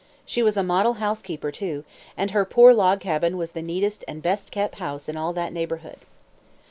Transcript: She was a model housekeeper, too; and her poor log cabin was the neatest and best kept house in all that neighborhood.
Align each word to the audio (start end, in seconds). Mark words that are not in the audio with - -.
She 0.25 0.41
was 0.41 0.57
a 0.57 0.63
model 0.63 0.93
housekeeper, 0.95 1.51
too; 1.51 1.83
and 2.17 2.31
her 2.31 2.43
poor 2.43 2.73
log 2.73 3.01
cabin 3.01 3.37
was 3.37 3.51
the 3.51 3.61
neatest 3.61 4.03
and 4.07 4.23
best 4.23 4.49
kept 4.49 4.79
house 4.79 5.07
in 5.07 5.15
all 5.15 5.31
that 5.33 5.53
neighborhood. 5.53 5.99